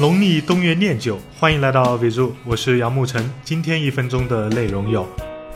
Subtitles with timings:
[0.00, 3.30] 农历冬月念酒，欢迎来到 VIZU，，我是杨沐晨。
[3.44, 5.06] 今天一分钟的内容有：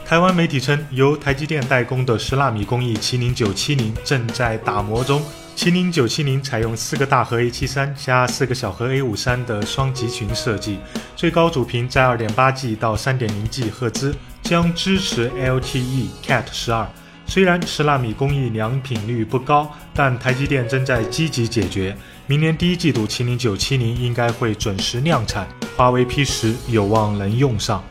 [0.06, 5.20] 台湾媒体称，由台积电代工的十纳米工艺麒麟九七零正在打磨中。
[5.56, 10.78] 麒麟九七零采用四个大核 A 七三加四个小核 A 五三的双集群设计，
[11.16, 14.14] 最高主频在二点八 G 到三点零 G 赫兹，
[14.44, 16.88] 将支持 LTE Cat 十二。
[17.28, 21.94] 虽然十纳米工艺良品率不高，但台积电正在积极解决。
[22.26, 25.46] 明年第一季度，麒麟九七零应该会准时量产，
[25.76, 27.84] 华为 P 十有望能用上。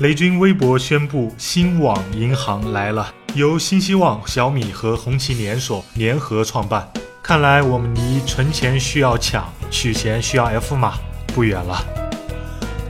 [0.00, 6.86] 雷军微博宣布，新网银行来了，由新希望、小米和红旗连锁联合创办。
[7.22, 10.98] 看来我们离存钱需要抢，取钱需要 F 码
[11.34, 11.97] 不远了。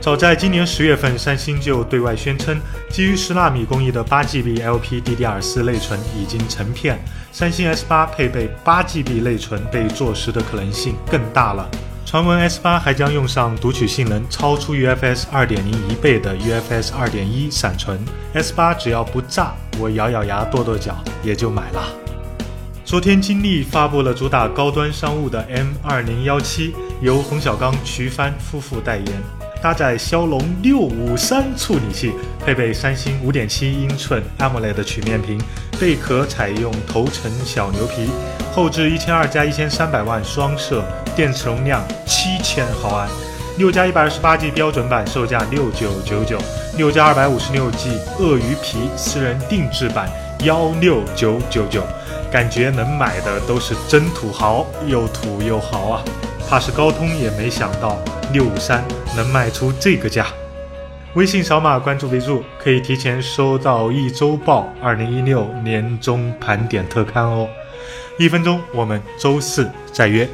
[0.01, 2.57] 早在今年十月份，三星就对外宣称，
[2.89, 6.97] 基于十纳米工艺的八 GB LPDDR4 内存已经成片，
[7.33, 11.69] 三星 S8 配备八 GB 内存被坐实的可能性更大了。
[12.05, 15.57] 传闻 S8 还将用上读取性能超出 UFS 2.0
[15.89, 17.99] 一倍的 UFS 2.1闪存。
[18.33, 21.83] S8 只要不炸，我咬咬牙跺跺脚也就买了。
[22.85, 25.45] 昨天，金立发布了主打高端商务的
[25.85, 29.05] M2017，由冯小刚、瞿帆夫妇代言。
[29.61, 32.13] 搭载骁龙六五三处理器，
[32.45, 35.37] 配备三星五点七英寸 AMOLED 曲面屏，
[35.77, 38.09] 背壳采用头层小牛皮，
[38.53, 40.81] 后置一千二加一千三百万双摄，
[41.13, 43.09] 电池容量七千毫安，
[43.57, 46.37] 六加一百二十八 G 标准版售价六九九九，
[46.77, 50.09] 六加二百五十六 G 鳄鱼皮私人定制版
[50.45, 51.83] 幺六九九九，
[52.31, 56.03] 感觉能买的都是真土豪，又土又豪啊！
[56.49, 57.95] 怕是高通也没想到
[58.33, 58.83] 六五三
[59.15, 60.25] 能卖出这个价。
[61.13, 67.47] 微信扫码关注备注，可以提前收到一周报二零一六年终盘点特刊哦。
[68.17, 70.27] 一分钟，我们周四再约。